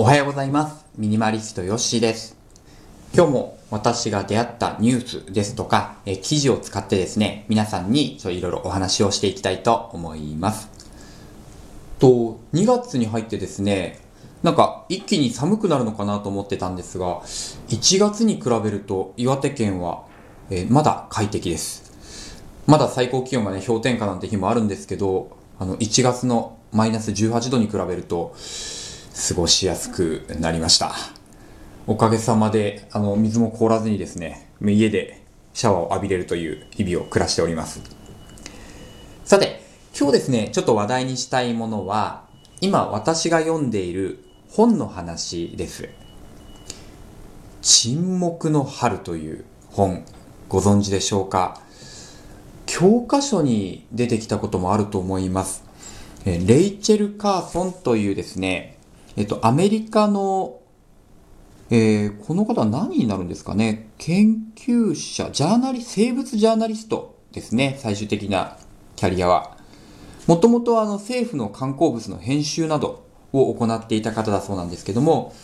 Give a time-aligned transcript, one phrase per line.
[0.00, 0.86] おはようございます。
[0.96, 2.36] ミニマリストヨッシーです。
[3.12, 10.68] 今日も私が出会ったニュースですとか、え記事を使ってですね、皆さんにいろいろお話をしていきたいと思います。
[11.98, 13.98] と、2月に入ってですね、
[14.44, 17.22] なんか一気に寒くなるのかなと思ってたんですが、
[17.68, 20.04] 1月に比べると岩手県は、
[20.48, 22.38] えまだ快適です。
[22.68, 28.36] まだ最高気温がね、氷点下なんて日もあるんですけど、あの、1月のマイナス18度に比べると、
[29.18, 30.94] 過ごしやすくなりました。
[31.88, 37.80] おかげさまで、あの、水も凍らずにですね、家でシャワーを浴びれるという日々を暮らしております。
[39.24, 39.60] さて、
[39.98, 42.26] 今日ですね、ちょっと話題にしたいものは、
[42.60, 45.88] 今私が読んでいる本の話です。
[47.60, 50.04] 沈黙の春という本、
[50.48, 51.60] ご存知でしょうか？
[52.66, 55.64] 教科書に出てきたこともあると思います。
[56.24, 58.77] レイチェル・カーソンというですね、
[59.18, 60.60] えっと、アメリカの、
[61.70, 63.88] えーこの方は何になるんですかね？
[63.98, 68.56] 研究者、ジャーナリ、生物ジャーナリストですね、最終的な
[68.94, 69.56] キャリアは。
[70.28, 73.02] もともとあの政府の観光物の編集など
[73.32, 75.34] を行っていた方だそうなんですけども、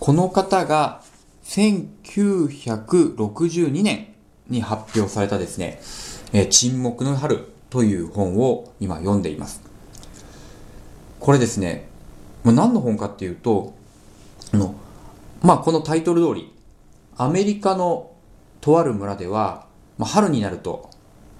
[0.00, 1.00] この方が
[1.44, 4.08] 1962年
[4.48, 5.80] に発表されたですね、
[6.32, 9.62] えー沈黙の春という本を今読んでいます。
[11.20, 11.88] これですね、
[12.44, 13.74] まあ何の本かっていうと、
[14.52, 14.74] あの、
[15.42, 16.52] まあ、このタイトル通り、
[17.16, 18.12] アメリカの
[18.60, 19.66] とある村では、
[19.98, 20.90] まあ、春になると、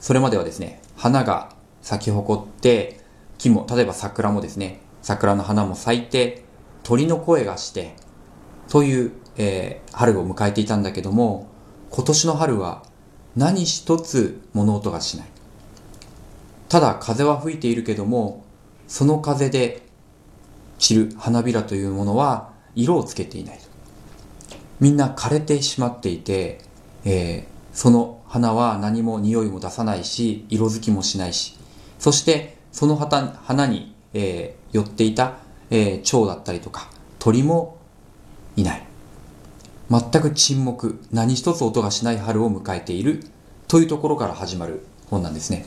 [0.00, 3.00] それまではですね、花が咲き誇って、
[3.38, 6.44] 木も、例えば桜もですね、桜の花も咲いて、
[6.82, 7.94] 鳥の声がして、
[8.68, 11.48] という、えー春を迎えていたんだけども、
[11.90, 12.82] 今年の春は
[13.36, 15.26] 何一つ物音がしない。
[16.68, 18.44] ただ風は吹いているけども、
[18.88, 19.81] その風で
[20.82, 23.62] 散る花びらというものは色をつけていないと。
[24.80, 26.60] みんな枯れてしまっていて、
[27.04, 31.56] えーその花は何も匂いも出さないし、色づきもしないし、
[31.98, 35.36] そしてその花に、えー寄っていた、
[35.70, 36.90] えー蝶だったりとか
[37.20, 37.78] 鳥も
[38.56, 38.82] いない。
[39.88, 43.24] 全く沈黙、何一つ音がしない春を迎えている
[43.68, 45.64] というところから始まる本なんですね。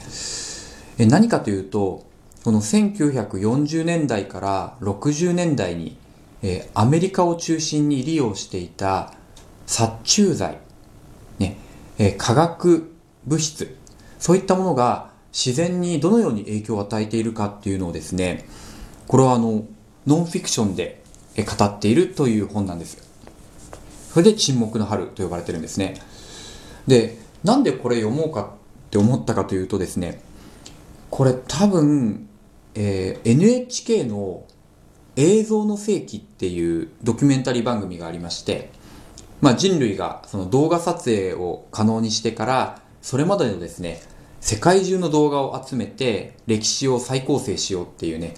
[1.07, 2.04] 何かというと、
[2.45, 5.97] この1940年代から60年代に、
[6.43, 9.15] えーアメリカを中心に利用していた
[9.65, 10.59] 殺虫剤、
[11.39, 11.57] ね
[11.97, 12.93] えー化学
[13.25, 13.75] 物質、
[14.19, 18.45] そういったものが自然にどのように影響を与えているかっていうのをですね、
[19.07, 19.65] これはあの、
[20.05, 21.01] ノンフィクションで
[21.35, 23.09] 語っているという本なんです。
[24.13, 25.99] それで沈黙の春と呼ばれてるんですね。
[26.85, 30.21] で、なんでこれ読もうかって思ったかというとですね、
[31.09, 32.29] これ多分、
[32.75, 34.43] えー NHK の
[35.15, 38.69] 映像の世紀っていうドキュメンタリー番組がありまして、
[39.41, 44.01] まあ、人類がその動画撮影を可能にしてから、それまでのですね、
[44.41, 48.33] 世界中の動画を集めて歴史を再構成しようっていうね、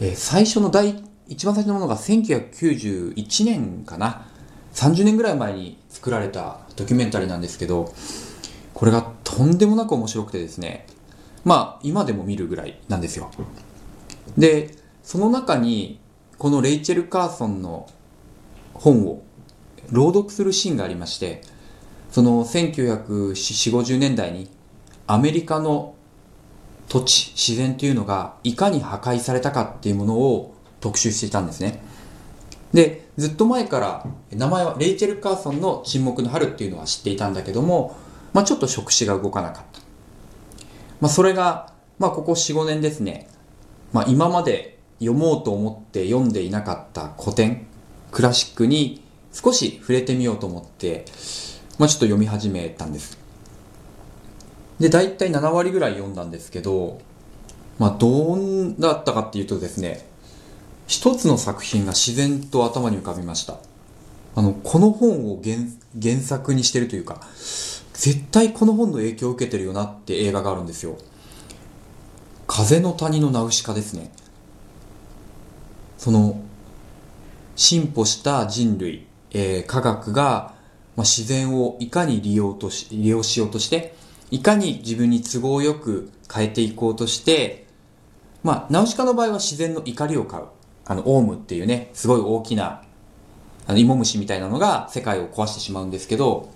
[0.00, 4.28] えー最初の第、一番最初のものが1991年かな。
[4.74, 7.92] 30年ぐらい前に作られたドキュメンタリーなんですけど、
[8.74, 10.86] これがとんでもなく面白くてですね、
[11.44, 13.30] まあ今でも見るぐらいなんですよ。
[14.36, 16.00] で、その中に
[16.38, 17.88] このレイチェル・カーソンの
[18.72, 19.22] 本を
[19.90, 21.42] 朗読するシーンがありまして、
[22.10, 24.48] その1940-50年代に
[25.06, 25.94] アメリカの
[26.88, 31.82] 土地、自然というのがいかに破壊されたかっていうものを特集していたんですね。
[32.72, 37.96] で、ずっと前から名前はレイチェル・カーソンの沈黙の春っていうのは知っていたんだけども、
[38.32, 39.73] まあちょっと触手が動かなかった。
[41.04, 43.28] まあそれが、まあここ4、5年ですね、
[43.92, 47.66] まあ今まで読もうと思って読んでいなかった古典、
[48.10, 51.04] クラシックに少し触れてみようと思って、
[51.78, 53.18] まあちょっと読み始めたんです。
[54.80, 57.02] で、大体7割ぐらい読んだんですけど、
[57.78, 60.06] まあどんだったかっていうとですね、
[60.86, 63.58] 一つの作品が自然と頭に浮かびました。
[64.36, 65.56] あの、この本を原
[66.02, 67.20] 原作にしてるというか、
[67.94, 70.98] 絶対この本の影響を受けてるよなって映画があるんですよ。
[72.46, 74.12] 風の谷のナウシカですね。
[75.96, 76.40] その、
[77.56, 80.54] 進歩した人類、えー科学が、
[80.96, 83.94] まあ、自然をいかに利用とし、利用しようとして、
[84.30, 87.66] いかに自分に都合よく変えていこうとして、
[88.42, 90.44] まあ、ナウシカの場合は自然の怒りを買う。
[90.84, 92.82] あの、オウムっていうね、すごい大きな、
[93.66, 96.50] あの、芋虫みたいなのが世界を壊してしまうんですけど、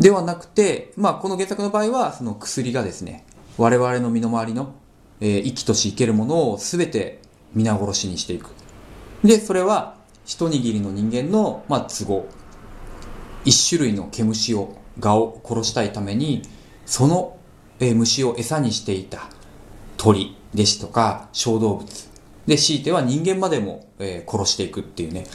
[0.00, 3.24] ではなくて、まあ、この原作の場合は、その薬がですね、
[3.58, 4.74] 我々の身の回りの、
[5.20, 7.20] えー生きとし生けるものを全て
[7.54, 8.50] 皆殺しにしていく。
[9.22, 12.26] で、それは一握りの人間の、まあ、都合。
[13.44, 16.42] 一種類の毛虫を蛾を殺したいために
[16.86, 17.38] その、
[17.78, 19.30] えー、虫を餌にしていた
[19.96, 22.10] 鳥ですとか小動物。
[22.46, 25.26] で強いては人間までも、えー、殺していくっていうね。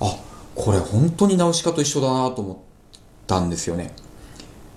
[0.00, 0.16] あ
[0.54, 2.71] これ本当にナウシカと一緒だなと思って。
[3.32, 3.94] たんですよね。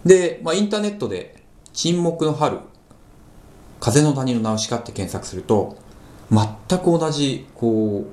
[0.06, 1.44] で、まあ、インターネットで
[1.74, 2.60] 「沈黙の春
[3.82, 5.76] 風の谷のナウシカ」って検索すると
[6.32, 8.06] 全く同じこ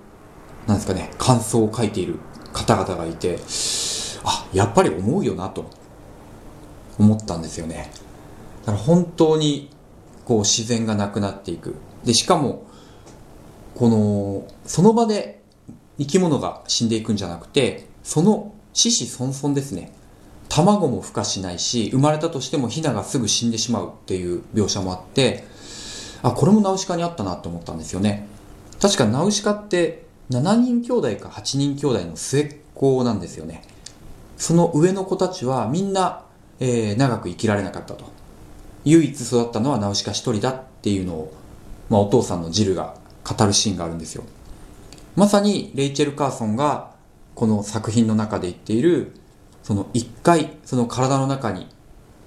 [0.66, 2.18] うなんですかね感想を書いている
[2.52, 3.38] 方々がいて
[4.24, 5.70] あやっぱり思うよなと
[6.98, 7.90] 思ったんですよね。
[8.64, 9.70] だから本当に
[10.24, 11.76] こう自然がなくなっていく。
[12.04, 12.64] でしかも
[13.76, 15.40] このその場で
[15.98, 19.92] 生き物が死んでいくんじゃなくてその死死孫孫ですね。
[20.54, 25.44] 卵も孵化しないし生まれたとしてもヒナがすぐ死んでしまうっていう描写もあって
[26.22, 28.28] あこれもナウシカにあったなと思ったんですよね。
[28.80, 33.62] 確かナウシカって7人兄弟か8人兄弟の末っ子なんですよね。
[34.36, 36.24] その上の子たちはみんな、
[36.60, 38.04] えー、長く生きられなかったと。
[38.84, 41.32] 唯一育ったのはナウシカ一人だっていうのを、
[41.88, 42.94] まあ、お父さんのジルが
[43.24, 44.24] 語るシーンがあるんですよ。
[45.16, 46.92] まさにレイチェル・カーソンが
[47.34, 49.12] この作品の中で言っている
[49.62, 51.66] その一回その体の中に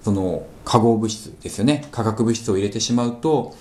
[0.03, 1.87] その化合物質ですよね。
[1.91, 3.55] 化学物質を入れてしまうと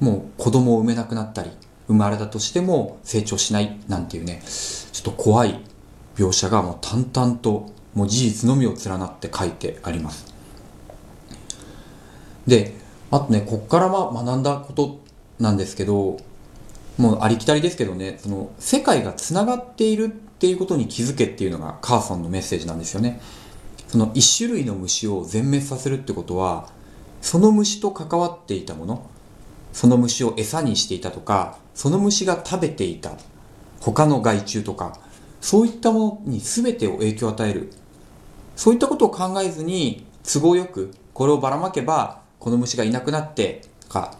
[0.00, 1.50] もう子供を産めなくなったり
[1.86, 5.60] 生まれたとしても成長しないなんていうねちょっと怖い
[6.16, 10.32] 描写がもう淡々ともう事実のみを連なって書いてあります。
[12.46, 12.74] で
[13.10, 15.00] あとねこっからまあ学んだこと
[15.38, 16.18] なんですけど
[16.98, 23.20] もうありきたりですけどねその世界がつながっているっていうことに気づけっていうのがカーソンのメッセージなんですよね。
[23.86, 26.68] その一種類の虫を全滅させるってことは
[27.20, 29.06] その虫と関わっていたもの
[29.72, 33.12] その虫を餌にしていたとかその虫が食べていた
[33.78, 34.98] 他の害虫とか
[35.40, 37.72] そういったものに全てを影響を与える。
[38.56, 44.16] そういったことを考えずに都合よくこれをばらまけばこの虫がいなくなってか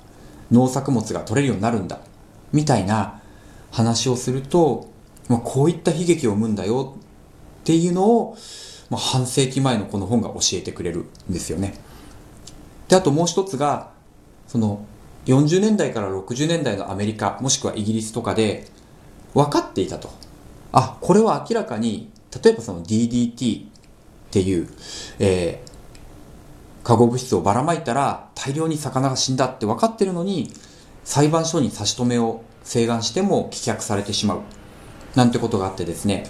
[0.52, 1.98] 農作物が取れるようになるんだ
[2.52, 3.20] みたいな
[3.72, 4.91] 話をすると、
[5.28, 6.96] まあ、こういった悲劇を生むんだよ
[7.62, 8.36] っていうのを、
[8.90, 11.74] まあ、半世紀前のこの本が教えてくれるんですよね。
[12.88, 13.90] で、あともう一つが、
[14.46, 14.84] その
[15.26, 18.66] 40年代から60年代のアメリカ、もしくはイギリスとかで
[19.34, 20.10] 分かっていたと。
[20.72, 22.10] あ、これは明らかに、
[22.42, 23.64] 例えばその DDT っ
[24.30, 24.68] ていう、
[25.18, 30.52] えー、化合物質をばらまいたら大量に魚が死んだって分かってるのに、
[31.04, 34.40] 裁判所に差し止めを請願しても棄却されてしまう。
[35.14, 36.24] なんてことがあってですね、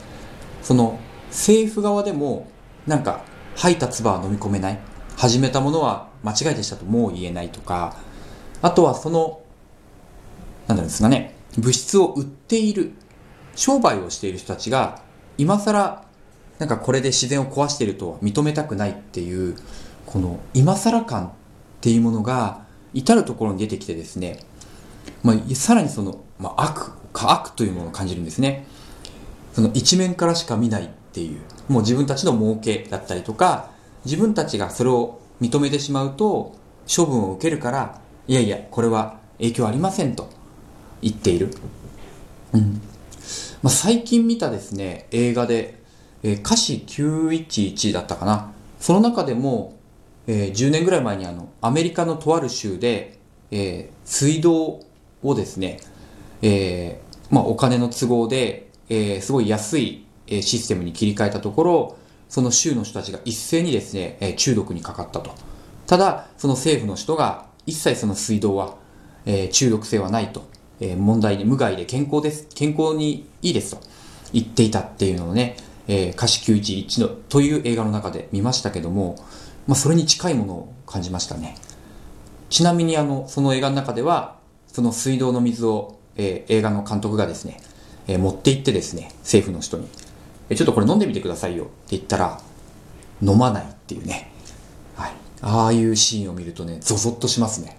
[0.62, 0.98] その
[1.28, 2.48] 政府側でも
[2.86, 3.24] なんか
[3.56, 4.78] 吐いた唾は飲み込めない。
[5.16, 7.96] 始めたものは間違いでしたともう言えないとか、
[8.60, 9.42] あとはその、
[10.66, 12.92] なんだろうですかね、物質を売っている、
[13.54, 15.02] 商売をしている人たちが、
[15.38, 16.04] 今更、
[16.58, 19.56] なんかこれで自然を壊していると認めたくないっていう、
[20.06, 21.30] この今更感っ
[21.80, 22.64] ていうものが
[22.94, 24.40] 至るところに出てきてですね、
[25.22, 28.66] まあ、さらにその、まあ、悪、か悪というものを感じるんですね。
[29.52, 33.70] その一面からしか見ないっていう、もう自分たちの儲けだったりとか、
[34.04, 36.56] 自分たちがそれを認めてしまうと、
[36.94, 40.30] 処分を受けるから、いやいや、これは影響ありませんと
[41.00, 41.50] 言っている。
[42.52, 42.80] うん。
[43.62, 45.80] まあ、最近見たですね、映画で、
[46.22, 48.52] えー、歌詞911だったかな。
[48.80, 49.76] その中でも、
[50.26, 53.18] えー、10年ぐらい前にあの、アメリカのとある州で、
[53.50, 54.80] えー、水道
[55.22, 55.78] をですね、
[56.42, 61.96] えー、まあ、お金の都合で、えー、すごい安いシステムに切り替えたところ、
[62.28, 65.34] その州の人たちが一斉にですね、中毒にかかったと。
[65.86, 68.76] ただ、その政府の人が一切その水道は、
[69.26, 70.52] えー、中毒性はないと。
[70.80, 72.48] えー、問題に無害で健康です。
[72.54, 73.80] 健康にいいですと
[74.32, 79.16] 言っていたっていうのをね、えー、歌詞911のという映画の中で見ましたけども、
[79.68, 81.56] まあ、それに近いものを感じましたね。
[82.50, 84.36] ちなみにあの、その映画の中では、
[84.66, 87.60] その水道の水を、えー、映画の監督がですね、
[88.06, 89.88] えー、持って行ってですね、政府の人に、
[90.48, 92.40] えー、ちょっとこれ飲んでみてくださいよって言ったら、
[93.22, 94.32] 飲まないっていうね。
[94.96, 95.12] はい。
[95.42, 97.78] ああいうシーンを見るとね、ゾゾッとしますね。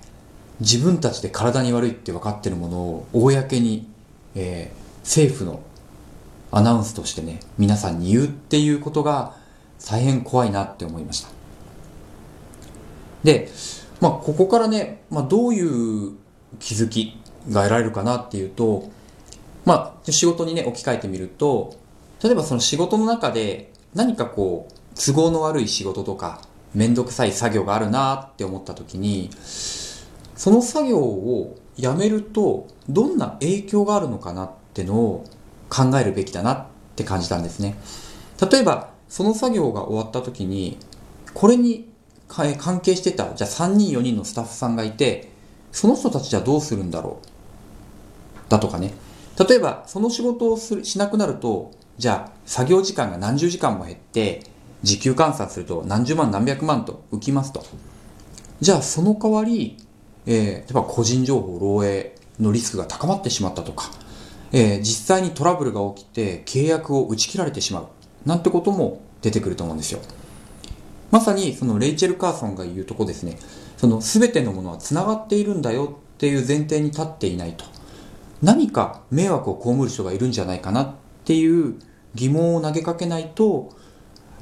[0.59, 3.87] 自分たちで体に悪いって分かってるものを、公に、
[4.35, 5.61] えー、政府の
[6.51, 9.35] アナウンスとしてね、皆さんに言うっていうことが、
[9.85, 11.29] 大変怖いなって思いました。
[13.23, 13.49] で、
[13.99, 16.13] まあ、ここからね、まあ、どういう
[16.59, 17.19] 気づき
[17.49, 18.89] が得られるかなっていうと、
[19.65, 21.75] まあ、仕事にね、置き換えてみると、
[22.23, 26.41] 例えばその仕事の中で何かこう、都合の悪い仕事とか、
[26.73, 29.29] めんどくさい作業があるなって思った時に、
[30.35, 35.25] その作業をやめると、どんな影響があるのかなってのを
[35.69, 37.75] 考えるべきだなって感じたんですね。
[38.51, 40.77] 例えば、その作業が終わった時に、
[41.33, 41.87] これに
[42.27, 45.31] 関係してた、じゃあ3人4人のスタッフさんがいて、
[45.71, 47.32] その人たちじゃどうするんだろう
[48.53, 48.93] だとかね。
[49.47, 54.43] 例えば、その仕事をするしなくなると、じゃあ、作業時間が何十時間も減って、
[54.83, 57.63] 時給換算すると何十万何百万と浮きますと。
[58.61, 59.77] じゃあ、その代わり、
[60.25, 63.89] えー、例えば個人情報漏洩のリスクが高まってしまったとか、
[64.51, 67.87] えー、実際にトラブルが起きて契約を打ち切られてしまう。
[68.25, 69.99] なんてことも出てくると思うんですよ。
[71.09, 73.39] まさにそのレイチェル・カーソンが言うとこですね。
[73.77, 77.65] その全てのものは繋がっているんだよっていう前提に立っていないと。
[78.43, 80.93] 何か迷惑を被る人がいるんじゃないかなっ
[81.25, 81.79] ていう
[82.13, 83.71] 疑問を投げかけないと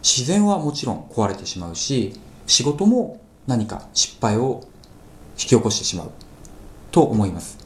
[0.01, 4.63] 自然はもちろん壊れてしまうし仕事も何か失敗を
[5.33, 6.11] 引き起こしてしまう
[6.91, 7.57] と思います。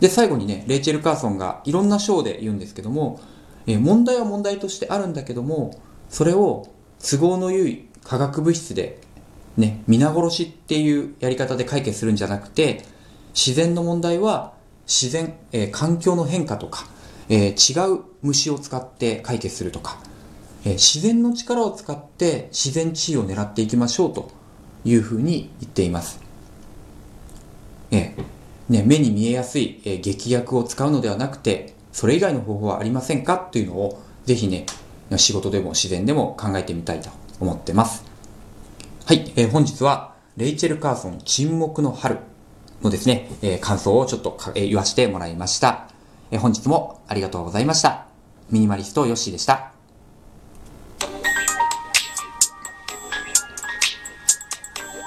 [0.00, 3.20] で、最後にね、レイチェル・カーソンがいろんな章で言うんですけども、
[3.66, 5.78] え問題は問題としてあるんだけども、
[6.08, 6.68] それを
[7.00, 9.00] 都合の良い化学物質で、
[9.56, 12.84] ね、皆殺しっていうやり方で解決するんじゃなくて、
[13.34, 14.54] 自然の問題は
[14.90, 16.88] 自然、えー、環境の変化とか、
[17.28, 19.98] えー、違う虫を使って解決するとか、
[20.64, 24.32] えー、自然の力を使って自然地位を狙っていきましょうと
[24.84, 26.20] いうふうに言っています。
[27.92, 28.22] えー
[28.68, 33.36] ね、目に見えやすい、えー、劇薬を使うのではなくて、それ以外の方法はありませんか？
[33.38, 34.66] というのを、ぜひね、
[35.16, 38.04] 仕事でも自然でも考えてみたいと思ってます。
[39.06, 42.18] はい、えー、本日は、レイチェル・カーソン沈黙の春
[42.82, 45.88] のですね、えー、感想をちょっと、えー、言わせてもらいました、
[46.30, 46.38] えー。
[46.38, 48.06] 本日もありがとうございました。
[48.50, 49.69] ミニマリストヨッシーでした。